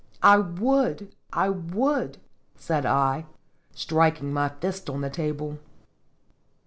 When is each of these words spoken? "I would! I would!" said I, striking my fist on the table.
"I 0.23 0.37
would! 0.37 1.13
I 1.31 1.49
would!" 1.49 2.17
said 2.55 2.87
I, 2.87 3.27
striking 3.75 4.33
my 4.33 4.49
fist 4.49 4.89
on 4.89 5.01
the 5.01 5.11
table. 5.11 5.59